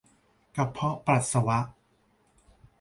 [0.55, 1.59] กระเพาะปัสสาวะ